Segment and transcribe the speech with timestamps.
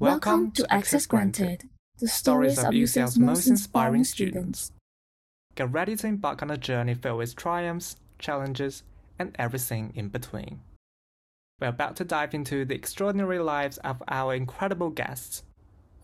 [0.00, 1.68] Welcome to Access Granted,
[1.98, 4.72] the stories of UCL's most inspiring students.
[5.56, 8.82] Get ready to embark on a journey filled with triumphs, challenges,
[9.18, 10.62] and everything in between.
[11.60, 15.42] We're about to dive into the extraordinary lives of our incredible guests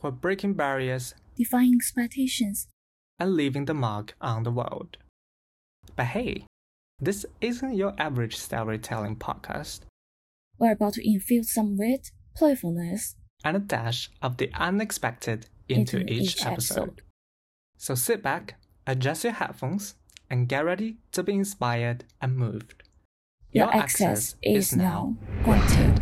[0.00, 2.68] who are breaking barriers, Defying expectations.
[3.18, 4.98] and leaving the mark on the world.
[5.96, 6.44] But hey,
[7.00, 9.80] this isn't your average storytelling podcast,
[10.58, 16.12] We're about to infuse some wit, playfulness and a dash of the unexpected into, into
[16.12, 17.02] each, episode.
[17.76, 19.94] So sit back, adjust your headphones,
[20.30, 22.82] and get ready to be inspired and moved.
[23.52, 25.96] Your access is now granted.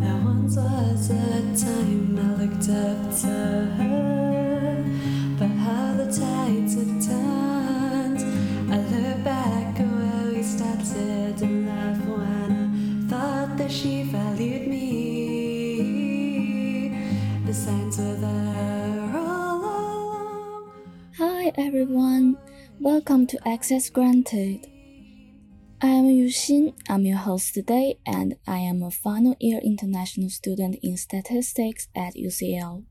[0.00, 3.91] There once was a time I looked up to her,
[23.52, 24.66] Access Granted.
[25.82, 30.78] I am Yuxin, I'm your host today, and I am a final year international student
[30.82, 32.84] in statistics at UCL.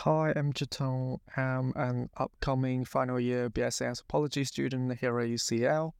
[0.00, 1.20] Hi, I'm Zhitong.
[1.34, 5.92] I'm an upcoming final year BSc Anthropology student here at UCL.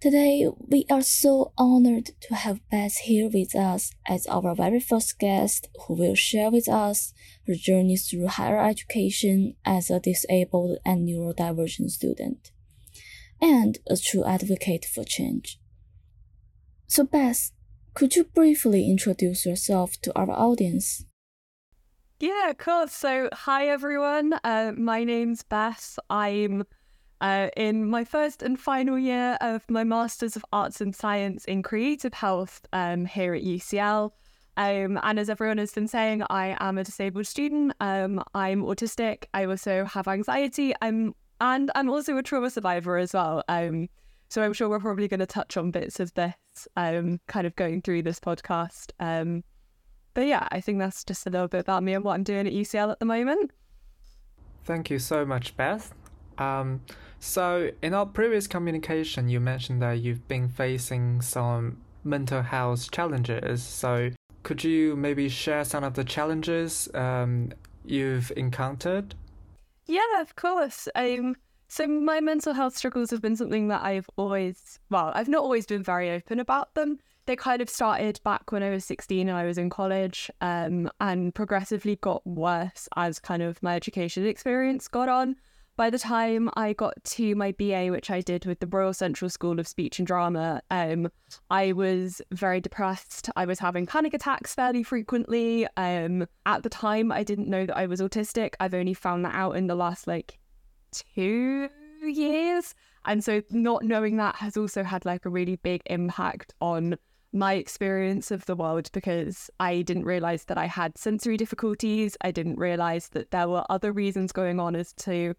[0.00, 5.18] Today, we are so honored to have Beth here with us as our very first
[5.18, 7.12] guest who will share with us
[7.48, 12.52] her journey through higher education as a disabled and neurodivergent student,
[13.40, 15.58] and a true advocate for change.
[16.86, 17.50] So, Beth,
[17.94, 21.06] could you briefly introduce yourself to our audience?
[22.20, 22.92] Yeah, of course.
[22.92, 24.34] So, hi everyone.
[24.44, 25.98] Uh, my name's Beth.
[26.08, 26.66] I'm
[27.20, 31.62] uh, in my first and final year of my Masters of Arts and Science in
[31.62, 34.12] Creative Health um, here at UCL.
[34.56, 37.74] Um, and as everyone has been saying, I am a disabled student.
[37.80, 39.24] Um, I'm autistic.
[39.32, 40.74] I also have anxiety.
[40.82, 43.44] I'm and I'm also a trauma survivor as well.
[43.48, 43.88] Um,
[44.28, 46.34] so I'm sure we're probably going to touch on bits of this,
[46.76, 48.90] um, kind of going through this podcast.
[48.98, 49.44] Um,
[50.14, 52.46] but yeah, I think that's just a little bit about me and what I'm doing
[52.46, 53.52] at UCL at the moment.
[54.64, 55.94] Thank you so much, Beth.
[57.20, 63.62] So, in our previous communication, you mentioned that you've been facing some mental health challenges.
[63.62, 64.10] So,
[64.44, 67.52] could you maybe share some of the challenges um,
[67.84, 69.14] you've encountered?
[69.86, 70.88] Yeah, of course.
[70.94, 71.36] Um,
[71.68, 75.66] so my mental health struggles have been something that I've always, well, I've not always
[75.66, 76.98] been very open about them.
[77.26, 80.90] They kind of started back when I was 16 and I was in college, um,
[80.98, 85.36] and progressively got worse as kind of my education experience got on.
[85.78, 89.30] By the time I got to my BA, which I did with the Royal Central
[89.30, 91.08] School of Speech and Drama, um,
[91.52, 93.30] I was very depressed.
[93.36, 95.68] I was having panic attacks fairly frequently.
[95.76, 98.54] Um, at the time, I didn't know that I was autistic.
[98.58, 100.40] I've only found that out in the last like
[100.90, 101.68] two
[102.02, 102.74] years.
[103.04, 106.98] And so not knowing that has also had like a really big impact on
[107.32, 112.16] my experience of the world because I didn't realize that I had sensory difficulties.
[112.20, 115.36] I didn't realize that there were other reasons going on as to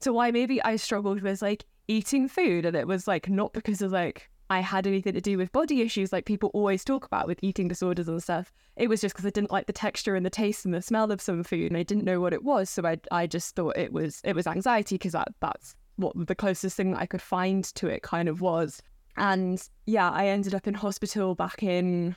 [0.00, 3.82] to why maybe I struggled with like eating food and it was like not because
[3.82, 7.28] of like I had anything to do with body issues like people always talk about
[7.28, 8.52] with eating disorders and stuff.
[8.76, 11.12] It was just because I didn't like the texture and the taste and the smell
[11.12, 12.68] of some food and I didn't know what it was.
[12.68, 16.34] So I I just thought it was it was anxiety because that that's what the
[16.34, 18.82] closest thing that I could find to it kind of was.
[19.16, 22.16] And yeah, I ended up in hospital back in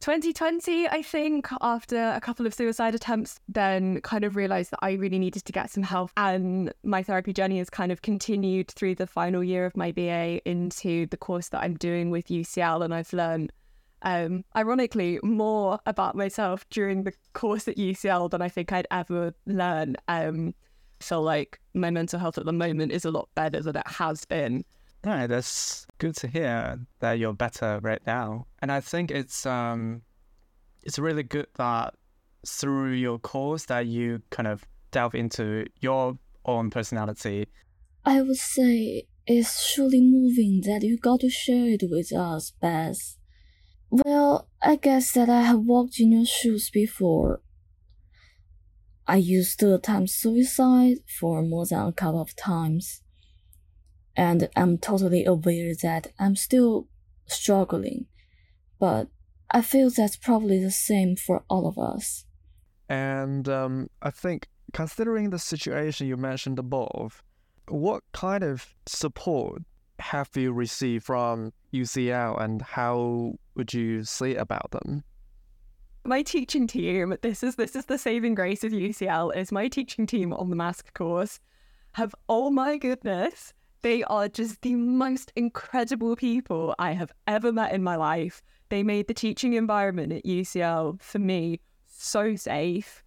[0.00, 4.92] 2020, I think, after a couple of suicide attempts, then kind of realized that I
[4.92, 6.10] really needed to get some help.
[6.16, 10.40] And my therapy journey has kind of continued through the final year of my BA
[10.48, 12.82] into the course that I'm doing with UCL.
[12.82, 13.52] And I've learned,
[14.00, 19.34] um, ironically, more about myself during the course at UCL than I think I'd ever
[19.44, 19.96] learn.
[20.08, 20.54] Um,
[21.00, 24.24] so, like, my mental health at the moment is a lot better than it has
[24.24, 24.64] been.
[25.04, 28.46] Yeah, that's good to hear that you're better right now.
[28.60, 30.02] And I think it's um
[30.82, 31.94] it's really good that
[32.46, 37.48] through your course that you kind of delve into your own personality.
[38.04, 43.16] I would say it's truly moving that you got to share it with us, Beth.
[43.90, 47.42] Well, I guess that I have walked in your shoes before.
[49.06, 53.02] I used to attempt suicide for more than a couple of times.
[54.20, 56.88] And I'm totally aware that I'm still
[57.26, 58.04] struggling.
[58.78, 59.08] But
[59.50, 62.26] I feel that's probably the same for all of us.
[62.86, 67.22] And um, I think considering the situation you mentioned above,
[67.68, 69.62] what kind of support
[70.00, 75.02] have you received from UCL and how would you say about them?
[76.02, 80.06] my teaching team this is this is the saving grace of ucl is my teaching
[80.06, 81.40] team on the MASc course
[81.92, 83.52] have oh my goodness
[83.82, 88.82] they are just the most incredible people i have ever met in my life they
[88.82, 93.02] made the teaching environment at ucl for me so safe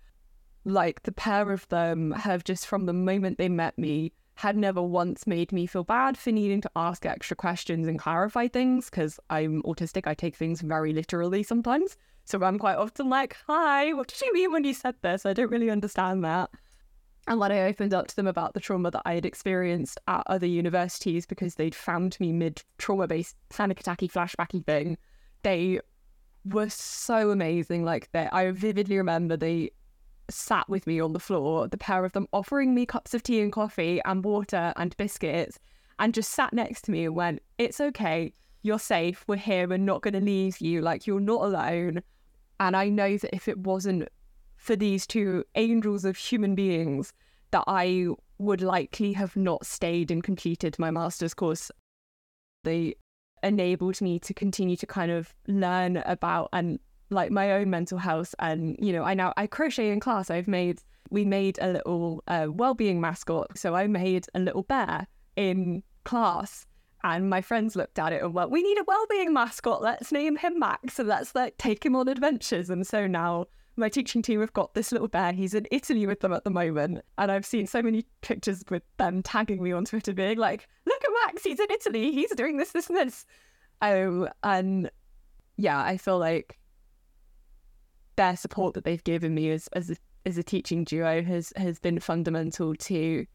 [0.66, 4.82] like the pair of them have just from the moment they met me had never
[4.82, 9.20] once made me feel bad for needing to ask extra questions and clarify things because
[9.30, 14.08] i'm autistic i take things very literally sometimes so I'm quite often like, hi, what
[14.08, 15.26] did you mean when you said this?
[15.26, 16.50] I don't really understand that.
[17.28, 20.24] And when I opened up to them about the trauma that I had experienced at
[20.28, 24.98] other universities because they'd found me mid trauma based panic attacky flashbacky thing,
[25.44, 25.80] they
[26.46, 27.86] were so amazing.
[27.86, 29.72] Like they I vividly remember they
[30.30, 33.42] sat with me on the floor, the pair of them offering me cups of tea
[33.42, 35.60] and coffee and water and biscuits,
[36.00, 38.34] and just sat next to me and went, It's okay,
[38.64, 42.02] you're safe, we're here, we're not gonna leave you, like you're not alone.
[42.60, 44.10] And I know that if it wasn't
[44.64, 47.12] for these two angels of human beings,
[47.52, 48.08] that I
[48.38, 51.70] would likely have not stayed and completed my master's course.
[52.64, 52.96] They
[53.44, 56.80] enabled me to continue to kind of learn about and
[57.10, 58.34] like my own mental health.
[58.40, 60.30] And, you know, I now I crochet in class.
[60.30, 60.80] I've made,
[61.10, 63.58] we made a little uh, well-being mascot.
[63.58, 66.66] So I made a little bear in class
[67.04, 69.82] and my friends looked at it and went, "We need a well-being mascot.
[69.82, 73.90] Let's name him Max, and let's like take him on adventures." And so now my
[73.90, 75.32] teaching team have got this little bear.
[75.32, 78.84] He's in Italy with them at the moment, and I've seen so many pictures with
[78.98, 81.44] them tagging me on Twitter, being like, "Look at Max.
[81.44, 82.12] He's in Italy.
[82.12, 83.26] He's doing this, this, and this."
[83.82, 84.92] Um, and
[85.58, 86.60] yeah, I feel like
[88.16, 91.80] their support that they've given me as as a, as a teaching duo has has
[91.80, 93.26] been fundamental to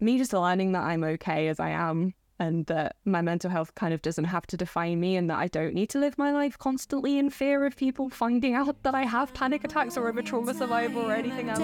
[0.00, 3.94] me just learning that I'm okay as I am and that my mental health kind
[3.94, 6.58] of doesn't have to define me and that I don't need to live my life
[6.58, 10.22] constantly in fear of people finding out that I have panic attacks or I'm a
[10.22, 11.60] trauma survivor or anything else.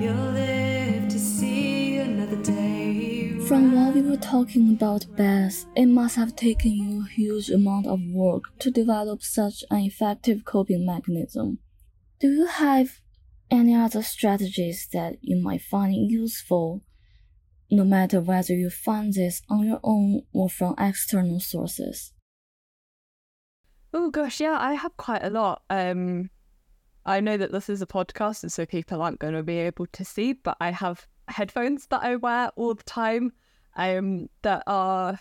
[0.00, 3.38] You'll live to see another day.
[3.48, 7.86] From what we were talking about, Beth, it must have taken you a huge amount
[7.86, 11.58] of work to develop such an effective coping mechanism.
[12.20, 13.00] Do you have
[13.54, 16.82] any other strategies that you might find useful,
[17.70, 22.12] no matter whether you find this on your own or from external sources?
[23.92, 25.62] Oh gosh, yeah, I have quite a lot.
[25.70, 26.30] Um,
[27.06, 29.86] I know that this is a podcast, and so people aren't going to be able
[29.86, 33.32] to see, but I have headphones that I wear all the time,
[33.76, 35.20] um, that are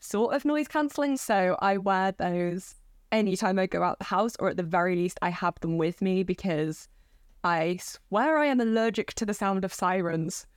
[0.00, 1.16] sort of noise cancelling.
[1.16, 2.76] So I wear those
[3.12, 6.00] anytime I go out the house, or at the very least, I have them with
[6.00, 6.88] me because
[7.46, 10.48] I swear I am allergic to the sound of sirens.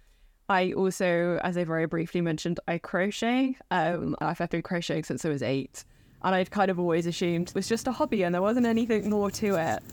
[0.49, 3.57] I also, as I very briefly mentioned, I crochet.
[3.69, 5.85] Um, I've been crocheting since I was eight,
[6.23, 9.07] and I'd kind of always assumed it was just a hobby and there wasn't anything
[9.07, 9.83] more to it.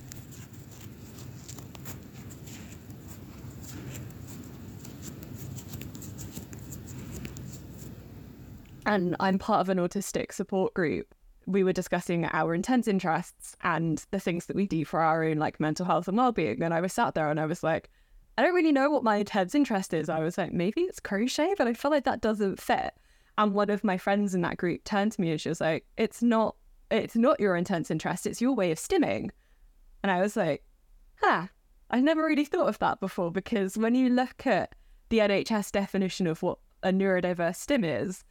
[8.87, 11.15] And I'm part of an autistic support group
[11.47, 15.37] we were discussing our intense interests and the things that we do for our own
[15.37, 17.89] like mental health and well-being and i was sat there and i was like
[18.37, 20.09] i don't really know what my intense interest is.
[20.09, 22.93] I was like maybe it's crochet but i feel like that doesn't fit.
[23.39, 25.87] And one of my friends in that group turned to me and she was like
[25.97, 26.57] it's not
[26.91, 29.31] it's not your intense interest it's your way of stimming.
[30.03, 30.63] And i was like
[31.23, 31.47] huh
[31.91, 34.75] i never really thought of that before because when you look at
[35.09, 38.25] the nhs definition of what a neurodiverse stim is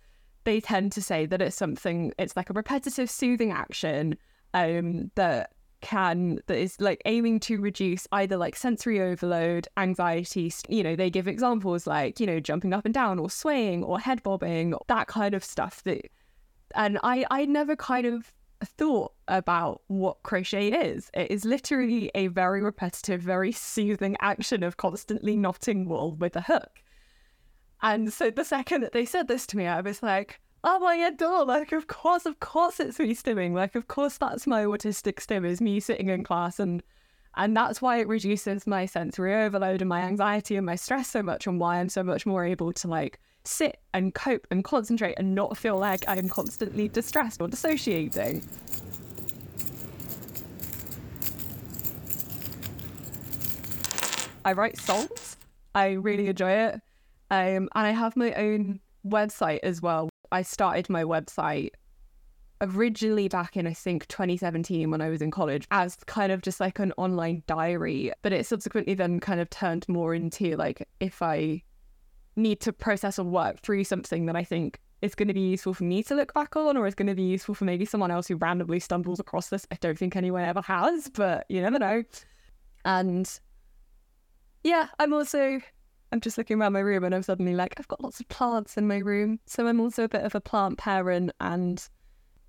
[0.45, 4.15] they tend to say that it's something it's like a repetitive soothing action
[4.53, 10.81] um that can that is like aiming to reduce either like sensory overload anxiety you
[10.81, 14.23] know they give examples like you know jumping up and down or swaying or head
[14.23, 16.01] bobbing that kind of stuff that
[16.73, 18.33] and i i never kind of
[18.63, 21.11] thought about what crochet is.
[21.13, 26.41] It is literally a very repetitive very soothing action of constantly knotting wool with a
[26.41, 26.81] hook
[27.86, 31.12] and so the second that they said this to me, I was like, oh my
[31.12, 33.54] god, like of course, of course it's me stimming.
[33.54, 36.82] Like of course that's my autistic stim is me sitting in class and
[37.38, 41.22] and that's why it reduces my sensory overload and my anxiety and my stress so
[41.22, 45.20] much and why I'm so much more able to like sit and cope and concentrate
[45.20, 48.44] and not feel like I'm constantly distressed or dissociating.
[54.44, 55.38] I write songs.
[55.75, 56.82] I really enjoy it.
[57.32, 60.10] Um, and I have my own website as well.
[60.32, 61.72] I started my website
[62.62, 66.60] originally back in I think 2017 when I was in college as kind of just
[66.60, 71.22] like an online diary, but it subsequently then kind of turned more into like if
[71.22, 71.63] I
[72.36, 75.74] need to process or work through something that I think is going to be useful
[75.74, 78.12] for me to look back on or is going to be useful for maybe someone
[78.12, 79.67] else who randomly stumbles across this.
[79.72, 82.03] I don't think anyone ever has, but you never know.
[82.84, 83.39] And
[84.63, 85.60] yeah, I'm also
[86.15, 88.77] I'm just looking around my room and I'm suddenly like, I've got lots of plants
[88.77, 89.38] in my room.
[89.48, 91.86] So I'm also a bit of a plant parent and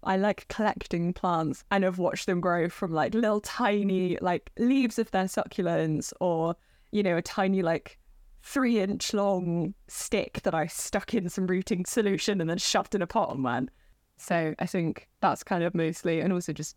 [0.04, 5.00] I like collecting plants and I've watched them grow from like little tiny like leaves
[5.00, 6.54] of their succulents or,
[6.92, 7.98] you know, a tiny like
[8.44, 13.02] three inch long stick that I stuck in some rooting solution and then shoved in
[13.02, 13.68] a pot on one.
[14.16, 16.76] So I think that's kind of mostly and also just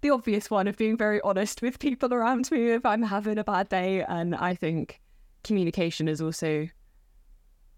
[0.00, 3.42] the obvious one of being very honest with people around me if I'm having a
[3.42, 4.04] bad day.
[4.04, 5.00] And I think
[5.44, 6.68] communication is also,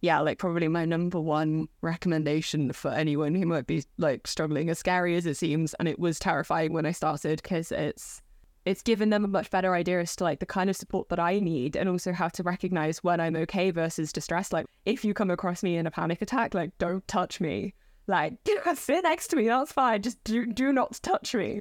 [0.00, 4.78] yeah, like probably my number one recommendation for anyone who might be like struggling, as
[4.78, 5.74] scary as it seems.
[5.74, 8.22] And it was terrifying when I started because it's
[8.64, 11.18] it's given them a much better idea as to like the kind of support that
[11.18, 14.52] I need and also how to recognize when I'm okay versus distress.
[14.52, 17.74] Like if you come across me in a panic attack, like don't touch me.
[18.06, 18.34] Like
[18.74, 20.02] sit next to me, that's fine.
[20.02, 21.60] Just do do not touch me.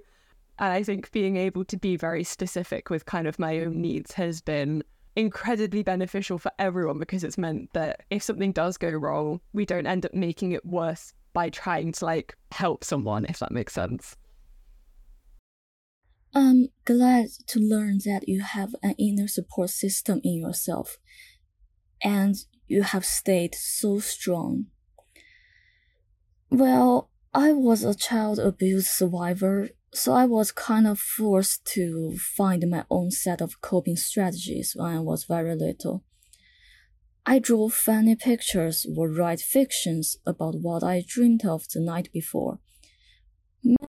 [0.60, 4.12] And I think being able to be very specific with kind of my own needs
[4.14, 4.84] has been
[5.16, 9.88] incredibly beneficial for everyone because it's meant that if something does go wrong, we don't
[9.88, 14.18] end up making it worse by trying to like help someone, if that makes sense.
[16.34, 20.98] I'm glad to learn that you have an inner support system in yourself
[22.02, 22.36] and
[22.68, 24.68] you have stayed so strong.
[26.50, 32.68] Well, I was a child abuse survivor so I was kind of forced to find
[32.70, 36.04] my own set of coping strategies when I was very little.
[37.26, 42.60] I drew funny pictures or write fictions about what I dreamed of the night before.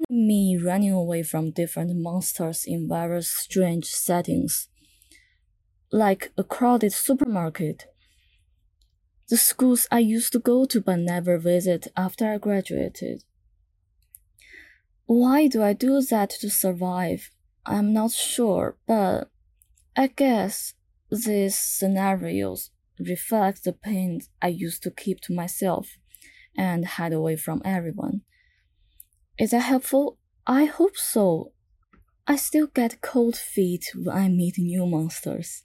[0.09, 4.69] Me running away from different monsters in various strange settings,
[5.91, 7.85] like a crowded supermarket.
[9.29, 13.23] The schools I used to go to but never visit after I graduated
[15.07, 17.31] why do I do that to survive?
[17.65, 19.29] I'm not sure, but
[19.95, 20.73] I guess
[21.09, 25.97] these scenarios reflect the pain I used to keep to myself
[26.57, 28.21] and hide away from everyone.
[29.39, 30.17] Is that helpful?
[30.45, 31.53] I hope so.
[32.27, 35.63] I still get cold feet when I meet new monsters.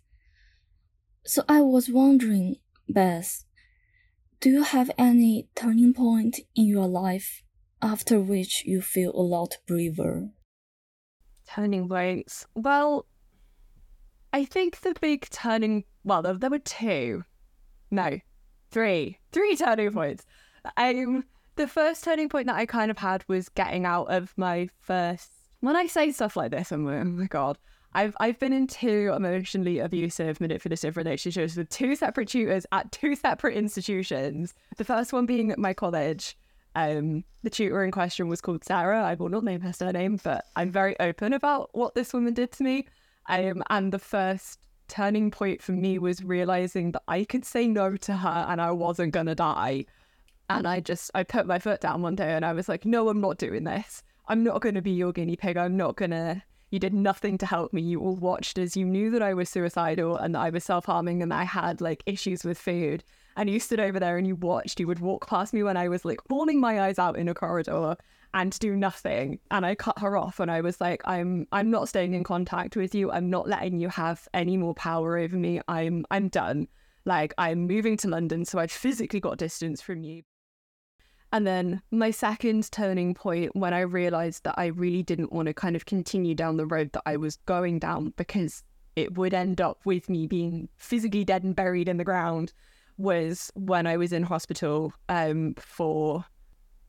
[1.25, 2.57] So I was wondering,
[2.89, 3.45] Beth,
[4.41, 7.43] do you have any turning point in your life
[7.83, 10.29] after which you feel a lot braver?
[11.47, 12.47] Turning points.
[12.55, 13.07] Well,
[14.33, 17.25] I think the big turning, well, there, there were two.
[17.91, 18.19] No,
[18.71, 19.19] three.
[19.33, 20.25] Three turning points.
[20.77, 21.25] Um,
[21.57, 25.31] the first turning point that I kind of had was getting out of my first.
[25.61, 27.59] When I say stuff like this, I'm like, oh my god.
[27.95, 33.15] I've I've been in two emotionally abusive, manipulative relationships with two separate tutors at two
[33.15, 34.55] separate institutions.
[34.79, 36.39] The first one being at my college,
[36.75, 39.03] um, the tutor in question was called Sarah.
[39.03, 42.53] I will not name her surname, but I'm very open about what this woman did
[42.53, 42.87] to me.
[43.29, 47.97] Um, and the first turning point for me was realizing that I could say no
[47.97, 49.87] to her and I wasn't gonna die.
[50.51, 53.09] And I just I put my foot down one day and I was like, no,
[53.09, 54.03] I'm not doing this.
[54.29, 55.57] I'm not gonna be your guinea pig.
[55.57, 56.43] I'm not gonna.
[56.71, 57.83] You did nothing to help me.
[57.83, 60.87] You all watched as you knew that I was suicidal and that I was self
[60.87, 63.05] harming and I had like issues with food
[63.37, 64.81] and you stood over there and you watched.
[64.81, 67.35] You would walk past me when I was like bawling my eyes out in a
[67.35, 67.97] corridor
[68.35, 69.39] and do nothing.
[69.51, 72.77] And I cut her off and I was like, I'm I'm not staying in contact
[72.77, 73.11] with you.
[73.11, 75.61] I'm not letting you have any more power over me.
[75.69, 76.69] I'm I'm done.
[77.05, 80.23] Like I'm moving to London, so I've physically got distance from you.
[81.35, 85.55] And then my second turning point when I realized that I really didn't want to
[85.55, 88.63] kind of continue down the road that I was going down because
[88.97, 92.53] it would end up with me being physically dead and buried in the ground
[92.99, 96.25] was when I was in hospital um, for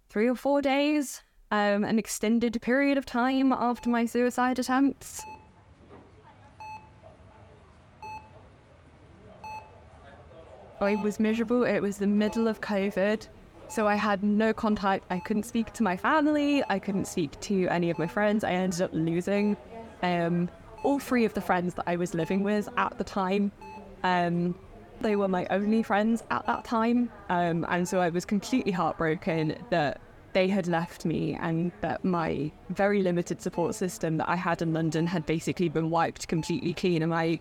[0.09, 5.23] three or four days, um, an extended period of time after my suicide attempts.
[10.81, 11.63] I was miserable.
[11.63, 13.27] It was the middle of COVID.
[13.69, 15.05] So I had no contact.
[15.09, 16.63] I couldn't speak to my family.
[16.69, 18.43] I couldn't speak to any of my friends.
[18.43, 19.57] I ended up losing
[20.03, 20.49] um,
[20.83, 23.51] all three of the friends that I was living with at the time.
[24.03, 24.55] Um,
[25.03, 27.11] they were my only friends at that time.
[27.29, 30.01] Um, and so I was completely heartbroken that
[30.33, 34.73] they had left me and that my very limited support system that I had in
[34.73, 37.03] London had basically been wiped completely clean.
[37.03, 37.39] And my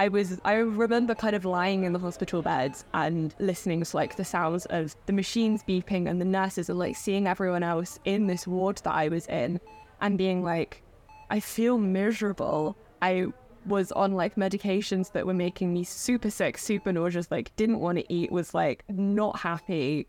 [0.00, 4.16] I was I remember kind of lying in the hospital beds and listening to like
[4.16, 8.26] the sounds of the machines beeping and the nurses and like seeing everyone else in
[8.26, 9.60] this ward that I was in
[10.00, 10.82] and being like,
[11.30, 12.76] I feel miserable.
[13.02, 13.26] I
[13.66, 17.98] was on like medications that were making me super sick, super nauseous, like didn't want
[17.98, 20.06] to eat, was like not happy.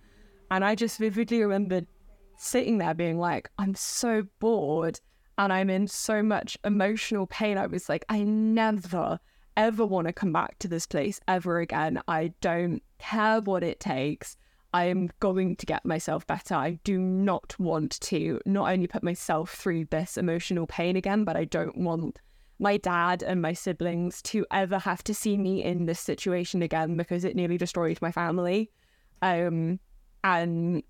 [0.52, 1.88] And I just vividly remembered
[2.38, 5.00] sitting there being like, I'm so bored
[5.38, 7.58] and I'm in so much emotional pain.
[7.58, 9.20] I was like, I never
[9.58, 12.02] ever want to come back to this place ever again.
[12.08, 14.38] I don't care what it takes.
[14.74, 16.56] I'm going to get myself better.
[16.56, 21.36] I do not want to not only put myself through this emotional pain again, but
[21.36, 22.20] I don't want
[22.60, 26.98] my dad and my siblings to ever have to see me in this situation again
[26.98, 28.70] because it nearly destroyed my family.
[29.22, 29.80] Um,
[30.24, 30.84] and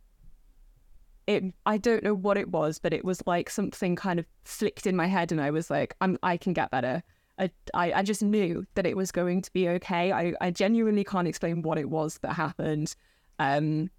[1.28, 4.88] it, I don't know what it was, but it was like something kind of flicked
[4.88, 7.04] in my head, and I was like, I'm, I can get better.
[7.38, 10.12] I, I, I just knew that it was going to be okay.
[10.12, 12.96] I, I genuinely can't explain what it was that happened.
[13.38, 13.92] Um,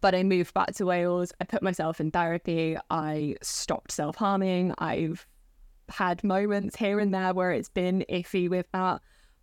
[0.00, 1.32] but I moved back to Wales.
[1.40, 2.76] I put myself in therapy.
[2.90, 4.74] I stopped self harming.
[4.78, 5.26] I've
[5.88, 9.00] had moments here and there where it's been iffy with that,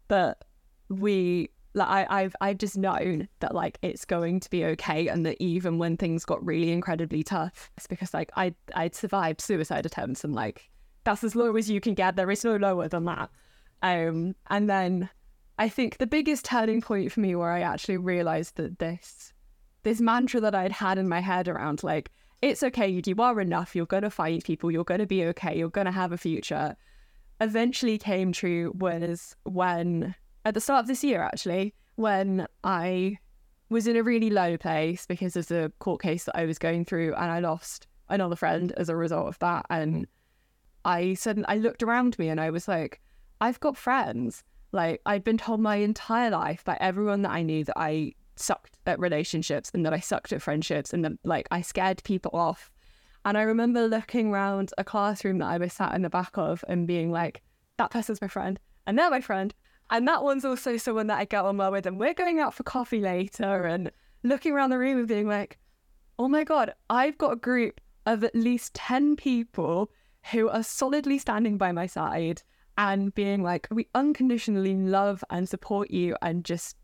[0.08, 0.44] but
[0.90, 5.26] we like I, I've I've just known that like it's going to be okay, and
[5.26, 9.86] that even when things got really incredibly tough, it's because like I I'd survived suicide
[9.86, 10.70] attempts, and like
[11.04, 12.16] that's as low as you can get.
[12.16, 13.30] There is no lower than that.
[13.82, 15.10] Um, and then
[15.60, 19.34] I think the biggest turning point for me where I actually realized that this
[19.84, 22.12] this mantra that I'd had in my head around like
[22.42, 25.92] it's okay, you are enough, you're gonna find people, you're gonna be okay, you're gonna
[25.92, 26.76] have a future,
[27.42, 30.16] eventually came true was when
[30.46, 33.18] at the start of this year actually, when I
[33.70, 36.86] was in a really low place because of the court case that I was going
[36.86, 40.06] through and I lost another friend as a result of that and
[40.86, 43.02] I suddenly I looked around me and I was like,
[43.42, 44.44] I've got friends.
[44.72, 48.78] Like I'd been told my entire life by everyone that I knew that I sucked
[48.86, 52.70] at relationships and that I sucked at friendships and that like I scared people off.
[53.24, 56.64] And I remember looking around a classroom that I was sat in the back of
[56.68, 57.42] and being like,
[57.78, 59.54] that person's my friend, and they're my friend,
[59.90, 62.54] and that one's also someone that I get on well with, and we're going out
[62.54, 63.92] for coffee later, and
[64.24, 65.58] looking around the room and being like,
[66.18, 69.90] oh my god, I've got a group of at least ten people
[70.32, 72.42] who are solidly standing by my side
[72.78, 76.76] and being like, we unconditionally love and support you and just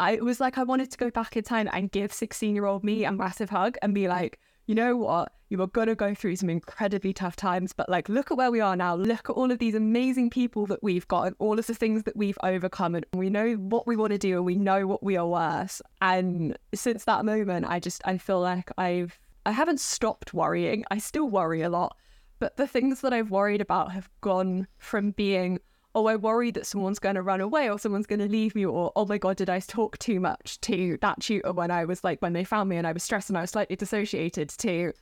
[0.00, 2.66] I it was like I wanted to go back in time and give 16 year
[2.66, 5.32] old me a massive hug and be like, you know what?
[5.48, 8.60] You are gonna go through some incredibly tough times, but like look at where we
[8.60, 8.94] are now.
[8.94, 12.02] Look at all of these amazing people that we've got and all of the things
[12.04, 15.02] that we've overcome and we know what we want to do and we know what
[15.02, 15.80] we are worth.
[16.00, 20.84] And since that moment I just I feel like I've I haven't stopped worrying.
[20.90, 21.96] I still worry a lot,
[22.38, 25.58] but the things that I've worried about have gone from being,
[25.94, 28.64] oh, I worry that someone's going to run away or someone's going to leave me,
[28.66, 32.04] or oh my God, did I talk too much to that tutor when I was
[32.04, 34.92] like, when they found me and I was stressed and I was slightly dissociated, to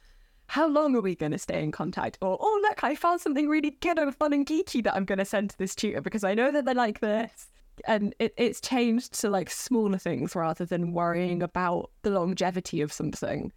[0.49, 2.18] how long are we going to stay in contact?
[2.22, 5.18] Or, oh, look, I found something really good and fun and geeky that I'm going
[5.18, 7.49] to send to this tutor because I know that they like this.
[7.87, 12.92] And it, it's changed to like smaller things rather than worrying about the longevity of
[12.92, 13.53] something.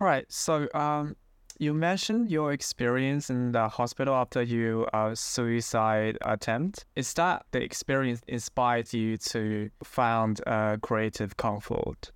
[0.00, 0.24] Right.
[0.30, 1.16] So, um,
[1.60, 6.86] you mentioned your experience in the hospital after your uh, suicide attempt.
[6.96, 12.12] Is that the experience inspired you to found a creative comfort?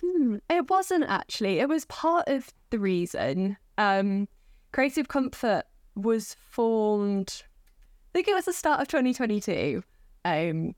[0.00, 1.60] Hmm, it wasn't actually.
[1.60, 3.58] It was part of the reason.
[3.76, 4.26] Um,
[4.72, 5.64] creative comfort
[5.94, 7.42] was formed.
[7.44, 9.84] I think it was the start of 2022.
[10.24, 10.74] Um,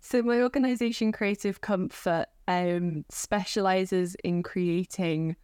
[0.00, 5.36] so my organization, Creative Comfort, um, specializes in creating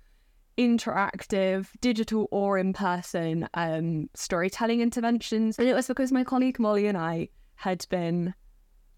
[0.58, 5.58] interactive, digital or in person um, storytelling interventions.
[5.58, 8.34] And it was because my colleague Molly and I had been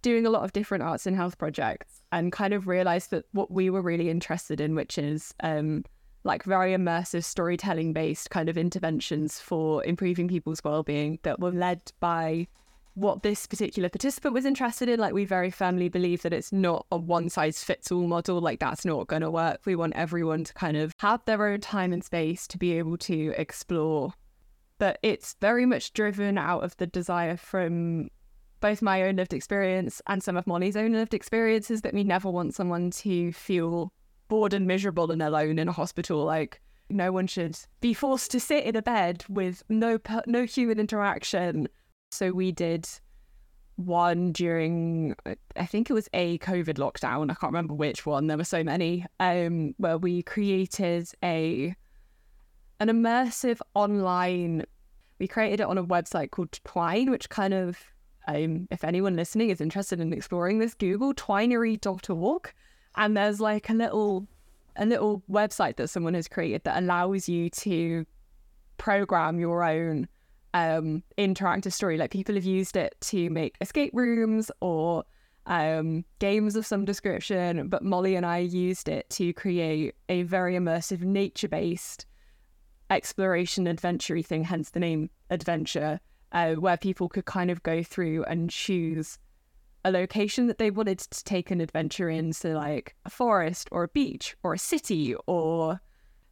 [0.03, 3.51] doing a lot of different arts and health projects and kind of realized that what
[3.51, 5.85] we were really interested in, which is um,
[6.25, 11.93] like very immersive storytelling based kind of interventions for improving people's well-being that were led
[12.01, 12.47] by
[13.01, 15.01] what this particular participant was interested in.
[15.01, 18.41] Like, we very firmly believe that it's not a one size fits all model.
[18.41, 19.61] Like, that's not going to work.
[19.65, 22.97] We want everyone to kind of have their own time and space to be able
[22.99, 24.13] to explore.
[24.79, 28.09] But it's very much driven out of the desire from
[28.61, 32.31] both my own lived experience and some of Molly's own lived experiences that we never
[32.31, 33.93] want someone to feel
[34.29, 36.25] bored and miserable and alone in a hospital.
[36.25, 36.61] Like,
[36.91, 41.69] no one should be forced to sit in a bed with no no human interaction
[42.11, 42.89] so we did
[43.77, 45.15] one during
[45.57, 47.31] I think it was a COVID lockdown.
[47.31, 48.27] I can't remember which one.
[48.27, 49.07] There were so many.
[49.21, 51.75] Um, where we created a
[52.79, 54.65] an immersive online.
[55.19, 57.79] We created it on a website called Twine, which kind of
[58.27, 62.53] Um, if anyone listening is interested in exploring this, Google twinery.org,
[62.97, 64.27] and there's like a little
[64.77, 68.05] a little website that someone has created that allows you to
[68.77, 70.07] program your own
[70.55, 71.97] um, interactive story.
[71.97, 75.05] Like people have used it to make escape rooms or
[75.47, 80.55] um, games of some description, but Molly and I used it to create a very
[80.55, 82.07] immersive nature based
[82.91, 86.01] exploration adventure thing, hence the name adventure,
[86.33, 89.19] uh, where people could kind of go through and choose
[89.85, 93.85] a location that they wanted to take an adventure in, so like a forest or
[93.85, 95.81] a beach or a city or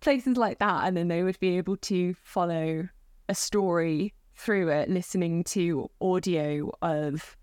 [0.00, 2.88] places like that, and then they would be able to follow
[3.28, 7.36] a story through it, listening to audio of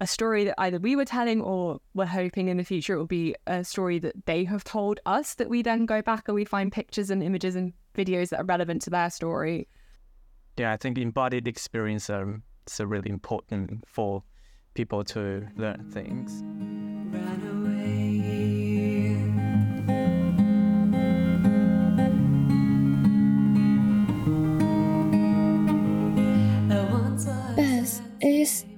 [0.00, 3.06] a story that either we were telling or we're hoping in the future it will
[3.06, 6.44] be a story that they have told us that we then go back and we
[6.44, 9.66] find pictures and images and videos that are relevant to their story.
[10.58, 14.22] Yeah, I think embodied experience um, is really important for
[14.74, 16.42] people to learn things.
[17.14, 17.35] Ran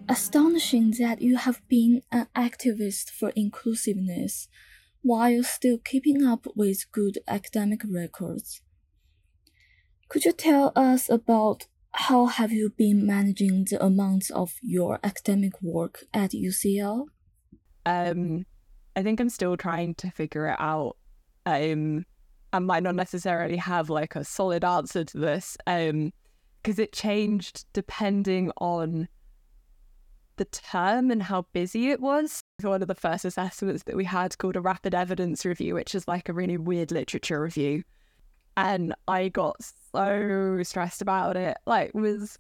[0.09, 4.49] astonishing that you have been an activist for inclusiveness
[5.03, 8.63] while still keeping up with good academic records.
[10.09, 15.61] Could you tell us about how have you been managing the amounts of your academic
[15.61, 17.07] work at UCL?
[17.85, 18.47] Um,
[18.97, 20.97] I think I'm still trying to figure it out.
[21.45, 22.05] Um,
[22.53, 26.13] I might not necessarily have like a solid answer to this, um,
[26.63, 29.09] because it changed depending on
[30.39, 32.41] the term and how busy it was.
[32.63, 36.09] One of the first assessments that we had called a rapid evidence review, which is
[36.09, 37.85] like a really weird literature review.
[38.57, 39.57] And I got
[39.93, 42.39] so stressed about it, like was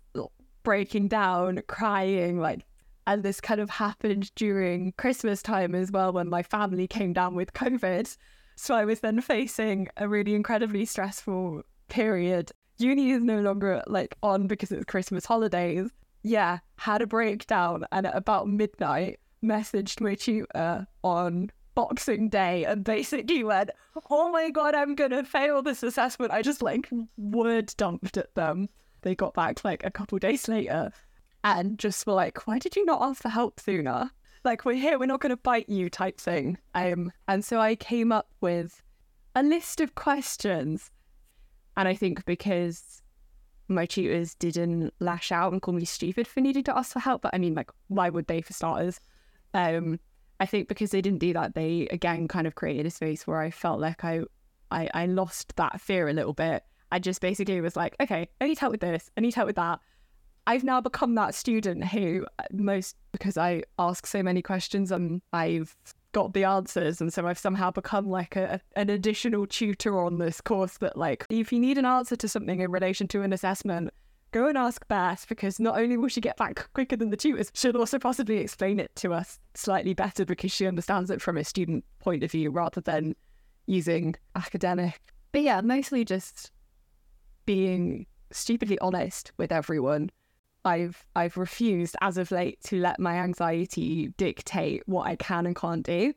[0.63, 2.65] breaking down, crying, like
[3.09, 7.35] and this kind of happened during Christmas time as well when my family came down
[7.35, 8.15] with COVID.
[8.55, 12.53] So I was then facing a really incredibly stressful period.
[12.77, 15.89] Uni is no longer like on because it's Christmas holidays.
[16.23, 22.85] Yeah, had a breakdown and at about midnight messaged my tutor on Boxing Day and
[22.85, 23.71] basically went,
[24.11, 26.33] Oh my god, I'm gonna fail this assessment.
[26.33, 28.69] I just like word dumped at them.
[29.03, 30.91] They got back like a couple days later
[31.45, 34.11] and just were like, Why did you not ask for help sooner?
[34.45, 36.59] Like we're here, we're not gonna bite you type thing.
[36.75, 38.83] Um and so I came up with
[39.37, 40.91] a list of questions.
[41.77, 43.03] And I think because
[43.69, 47.23] my tutors didn't lash out and call me stupid for needing to ask for help,
[47.23, 49.01] but I mean like why would they for starters?
[49.55, 50.01] Um
[50.41, 53.41] I think because they didn't do that, they again kind of created a space where
[53.41, 54.23] I felt like I,
[54.71, 56.63] I, I lost that fear a little bit.
[56.93, 59.57] I just basically was like, okay, I need help with this, I need help with
[59.57, 59.81] that.
[60.47, 65.77] I've now become that student who most because I ask so many questions and I've
[66.19, 70.41] got the answers, and so I've somehow become like a an additional tutor on this
[70.41, 70.79] course.
[70.79, 73.91] That like, if you need an answer to something in relation to an assessment,
[74.33, 77.53] go and ask Beth because not only will she get back quicker than the tutors,
[77.55, 81.45] she'll also possibly explain it to us slightly better because she understands it from a
[81.45, 83.15] student point of view rather than
[83.67, 85.01] using academic.
[85.31, 86.51] But yeah, mostly just
[87.47, 90.11] being stupidly honest with everyone.
[90.65, 95.57] I've I've refused as of late to let my anxiety dictate what I can and
[95.57, 96.13] can't do.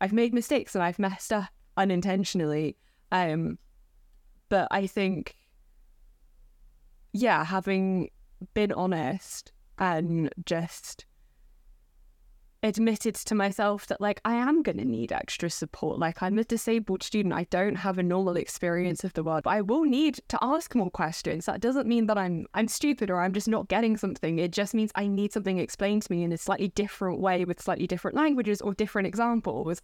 [0.00, 2.76] I've made mistakes and I've messed up unintentionally.
[3.12, 3.58] Um
[4.48, 5.36] but I think
[7.12, 8.10] yeah, having
[8.54, 11.04] been honest and just
[12.62, 15.98] admitted to myself that like I am going to need extra support.
[15.98, 17.34] Like I'm a disabled student.
[17.34, 19.44] I don't have a normal experience of the world.
[19.44, 21.46] But I will need to ask more questions.
[21.46, 24.38] That doesn't mean that I'm I'm stupid or I'm just not getting something.
[24.38, 27.60] It just means I need something explained to me in a slightly different way with
[27.60, 29.82] slightly different languages or different examples.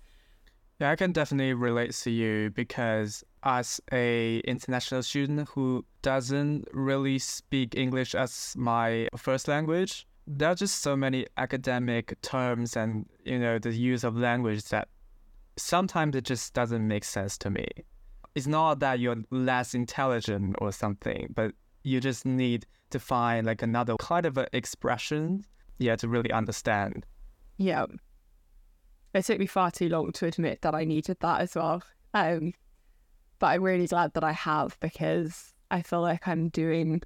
[0.79, 7.19] Yeah, I can definitely relate to you because as a international student who doesn't really
[7.19, 13.39] speak English as my first language, there are just so many academic terms and you
[13.39, 14.89] know the use of language that
[15.57, 17.67] sometimes it just doesn't make sense to me.
[18.35, 21.53] It's not that you're less intelligent or something, but
[21.85, 25.45] you just need to find like another kind of expression,
[25.79, 27.07] yeah, to really understand.
[27.57, 27.87] Yeah.
[29.15, 31.83] It took me far too long to admit that I needed that as well.
[32.13, 32.53] Um,
[33.39, 37.03] but I'm really glad that I have because I feel like I'm doing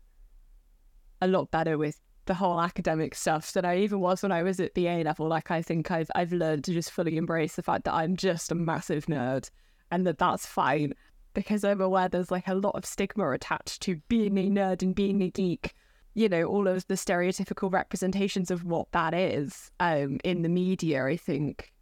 [1.20, 4.60] a lot better with the whole academic stuff than I even was when I was
[4.60, 5.26] at the A level.
[5.26, 8.52] Like I think I've I've learned to just fully embrace the fact that I'm just
[8.52, 9.50] a massive nerd
[9.90, 10.94] and that that's fine
[11.34, 14.94] because I'm aware there's like a lot of stigma attached to being a nerd and
[14.94, 15.74] being a geek.
[16.14, 21.04] you know, all of the stereotypical representations of what that is um, in the media,
[21.04, 21.72] I think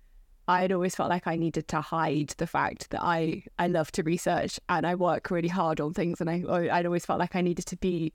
[0.49, 4.03] I'd always felt like I needed to hide the fact that I, I love to
[4.03, 6.23] research and I work really hard on things.
[6.23, 8.15] And I, I'd always felt like I needed to be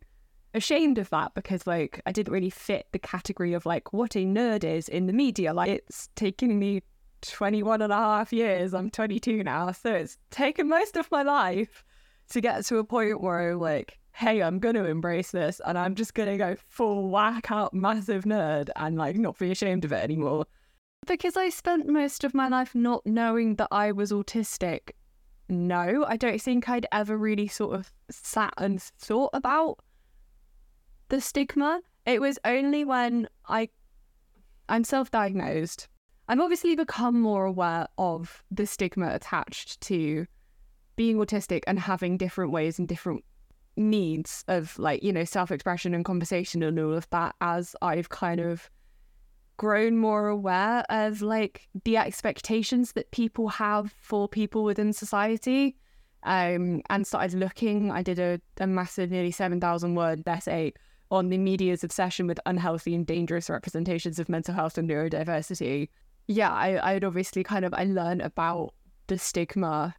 [0.53, 4.25] ashamed of that because like I didn't really fit the category of like what a
[4.25, 5.53] nerd is in the media.
[5.53, 6.81] Like it's taken me
[7.21, 8.73] 21 and a half years.
[8.73, 9.71] I'm 22 now.
[9.71, 11.83] So it's taken most of my life
[12.29, 15.77] to get to a point where I'm like, hey, I'm going to embrace this and
[15.77, 19.85] I'm just going to go full whack out massive nerd and like not be ashamed
[19.85, 20.45] of it anymore.
[21.05, 24.91] Because I spent most of my life not knowing that I was autistic.
[25.49, 29.79] No, I don't think I'd ever really sort of sat and thought about
[31.13, 31.79] the stigma.
[32.07, 33.69] It was only when I
[34.67, 35.87] I'm self-diagnosed.
[36.27, 40.25] I've obviously become more aware of the stigma attached to
[40.95, 43.23] being autistic and having different ways and different
[43.77, 48.39] needs of like, you know, self-expression and conversation and all of that as I've kind
[48.39, 48.71] of
[49.57, 55.75] grown more aware of like the expectations that people have for people within society
[56.23, 60.73] um and started looking i did a, a massive nearly 7000 word essay
[61.13, 65.87] on the media's obsession with unhealthy and dangerous representations of mental health and neurodiversity
[66.27, 68.73] yeah i i'd obviously kind of i learned about
[69.07, 69.95] the stigma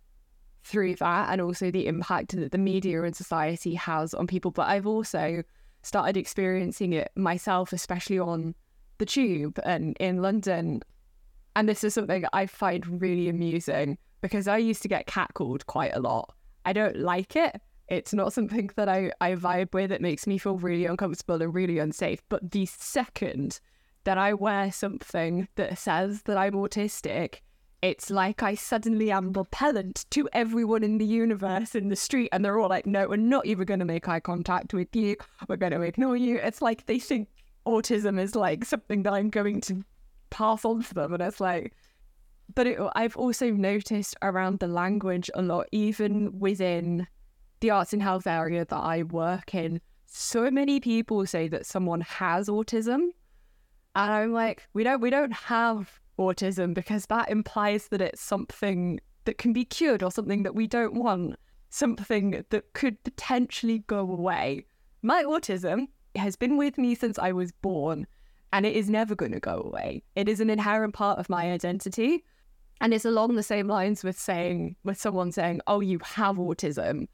[0.64, 4.68] through that and also the impact that the media and society has on people but
[4.68, 5.42] i've also
[5.82, 8.54] started experiencing it myself especially on
[8.98, 10.82] the tube and in London.
[11.56, 15.94] And this is something I find really amusing because I used to get catcalled quite
[15.94, 16.34] a lot.
[16.64, 17.60] I don't like it.
[17.88, 19.92] It's not something that I, I vibe with.
[19.92, 22.22] It makes me feel really uncomfortable and really unsafe.
[22.28, 23.60] But the second
[24.04, 27.40] that I wear something that says that I'm autistic,
[27.82, 32.30] it's like I suddenly am repellent to everyone in the universe in the street.
[32.32, 35.16] And they're all like, no, we're not even going to make eye contact with you.
[35.48, 36.38] We're going to ignore you.
[36.38, 37.28] It's like they think
[37.66, 39.84] autism is like something that I'm going to
[40.30, 41.12] pass on to them.
[41.12, 41.74] And it's like,
[42.54, 47.06] but it, I've also noticed around the language a lot, even within
[47.60, 49.80] the arts and health area that I work in.
[50.06, 53.08] So many people say that someone has autism,
[53.96, 59.00] and I'm like, we don't, we don't have autism because that implies that it's something
[59.24, 61.36] that can be cured or something that we don't want,
[61.70, 64.66] something that could potentially go away.
[65.02, 68.06] My autism has been with me since I was born
[68.52, 70.02] and it is never going to go away.
[70.14, 72.24] It is an inherent part of my identity.
[72.80, 77.08] And it's along the same lines with saying, with someone saying, oh, you have autism.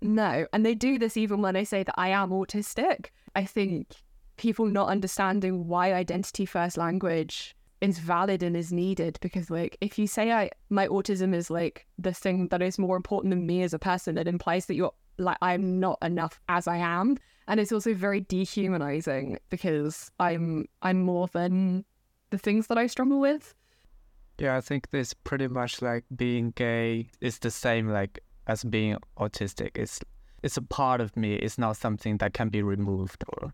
[0.00, 0.46] No.
[0.52, 3.06] And they do this even when I say that I am autistic.
[3.34, 3.88] I think
[4.36, 9.98] people not understanding why identity first language is valid and is needed because like if
[9.98, 13.62] you say I my autism is like the thing that is more important than me
[13.62, 17.16] as a person, it implies that you're like I'm not enough as I am
[17.48, 21.84] and it's also very dehumanizing because I'm I'm more than
[22.30, 23.54] the things that I struggle with.
[24.38, 28.96] Yeah, I think this pretty much like being gay is the same like as being
[29.18, 29.70] autistic.
[29.74, 30.00] It's
[30.42, 31.34] it's a part of me.
[31.34, 33.52] It's not something that can be removed or.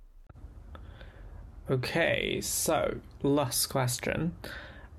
[1.69, 4.37] Okay, so last question.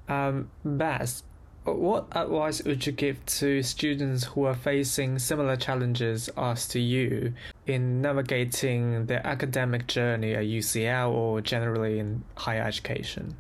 [0.10, 1.24] Um, Beth,
[1.64, 7.34] what advice would you give to students who are facing similar challenges as to you
[7.66, 13.36] in navigating their academic journey at UCL or generally in higher education?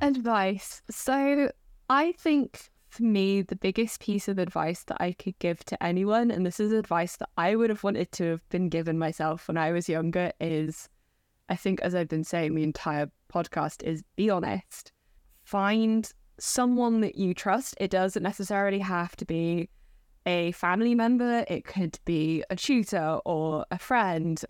[0.00, 0.82] Advice.
[0.88, 1.50] So,
[1.90, 6.30] I think for me, the biggest piece of advice that I could give to anyone,
[6.30, 9.56] and this is advice that I would have wanted to have been given myself when
[9.56, 10.88] I was younger, is
[11.48, 14.92] I think, as I've been saying the entire podcast, is be honest.
[15.42, 17.74] Find someone that you trust.
[17.80, 19.68] It doesn't necessarily have to be
[20.26, 24.42] a family member, it could be a tutor or a friend.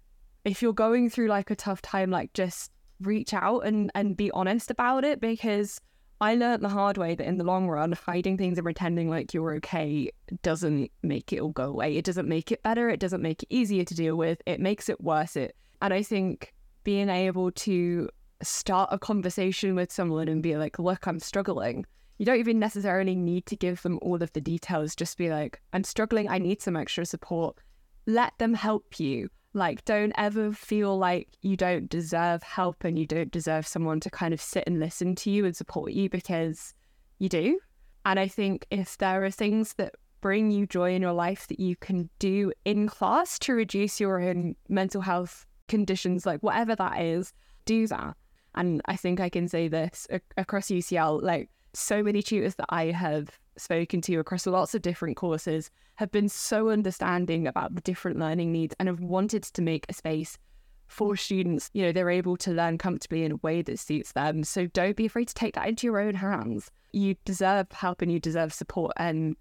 [0.45, 4.31] If you're going through like a tough time, like just reach out and, and be
[4.31, 5.81] honest about it because
[6.25, 9.35] I learned the hard way that in the long run, hiding things and pretending like
[9.35, 10.11] you're okay
[10.41, 11.99] doesn't make it all go away.
[11.99, 12.89] It doesn't make it better.
[12.89, 14.41] It doesn't make it easier to deal with.
[14.47, 15.37] It makes it worse.
[15.37, 18.09] It and I think being able to
[18.43, 21.85] start a conversation with someone and be like, look, I'm struggling.
[22.17, 24.97] You don't even necessarily need to give them all of the details.
[24.97, 26.31] Just be like, I'm struggling.
[26.31, 27.59] I need some extra support.
[28.07, 29.29] Let them help you.
[29.55, 34.11] Like, don't ever feel like you don't deserve help and you don't deserve someone to
[34.11, 36.75] kind of sit and listen to you and support you because
[37.19, 37.61] you do.
[38.05, 41.61] And I think if there are things that bring you joy in your life that
[41.61, 47.01] you can do in class to reduce your own mental health conditions, like whatever that
[47.01, 47.33] is,
[47.65, 48.17] do that.
[48.55, 52.87] And I think I can say this across UCL, like so many tutors that I
[52.87, 58.19] have spoken to across lots of different courses have been so understanding about the different
[58.19, 60.39] learning needs and have wanted to make a space
[60.87, 61.19] for mm.
[61.19, 61.71] students.
[61.73, 64.45] You know, they're able to learn comfortably in a way that suits them.
[64.45, 66.71] So don't be afraid to take that into your own hands.
[66.93, 68.93] You deserve help and you deserve support.
[68.97, 69.37] And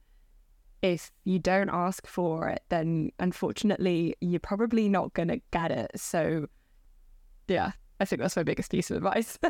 [0.81, 5.91] if you don't ask for it, then unfortunately, you're probably not going to get it.
[5.95, 6.47] So,
[7.47, 9.39] yeah, I think that's my biggest piece of advice.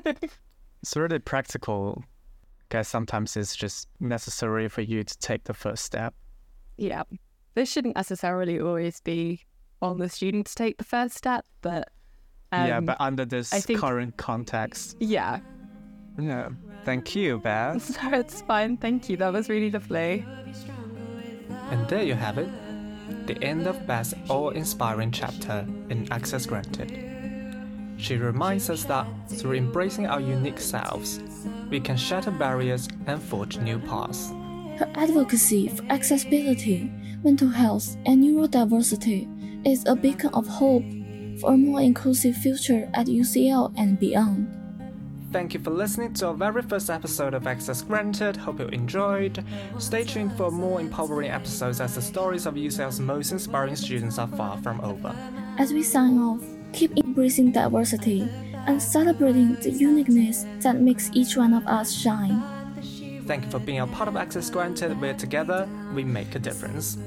[0.83, 2.03] It's really practical.
[2.73, 6.15] Guess sometimes it's just necessary for you to take the first step.
[6.77, 7.03] yeah,
[7.53, 9.41] this shouldn't necessarily always be
[9.79, 11.89] on the student to take the first step, but
[12.51, 14.97] um, yeah, but under this think- current context.
[14.99, 15.39] yeah,
[16.17, 16.49] Yeah.
[16.83, 17.79] Thank you, Beth.
[17.95, 18.77] so it's fine.
[18.77, 19.17] Thank you.
[19.17, 20.25] That was really lovely.
[21.69, 22.49] And there you have it,
[23.27, 26.89] the end of Beth's awe-inspiring chapter in Access Granted.
[28.03, 31.21] She reminds us that through embracing our unique selves,
[31.69, 34.29] we can shatter barriers and forge new paths.
[34.77, 36.91] Her advocacy for accessibility,
[37.23, 40.83] mental health, and neurodiversity is a beacon of hope
[41.39, 44.53] for a more inclusive future at UCL and beyond.
[45.31, 48.35] Thank you for listening to our very first episode of Access Granted.
[48.35, 49.45] Hope you enjoyed.
[49.77, 54.27] Stay tuned for more empowering episodes as the stories of UCL's most inspiring students are
[54.27, 55.15] far from over.
[55.57, 58.27] As we sign off, keep embracing diversity
[58.67, 62.41] and celebrating the uniqueness that makes each one of us shine.
[63.25, 66.97] Thank you for being a part of Access Granted, where together we make a difference.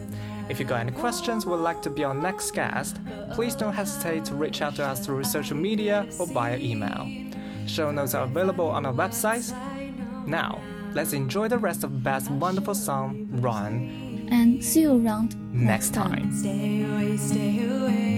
[0.49, 3.01] If you've got any questions or would like to be our next guest,
[3.33, 7.11] please don't hesitate to reach out to us through social media or via email.
[7.67, 9.53] Show notes are available on our website.
[10.27, 10.61] Now,
[10.95, 16.33] let's enjoy the rest of Beth's wonderful song, Run, And see you around next time.
[16.33, 18.16] Stay away, stay away.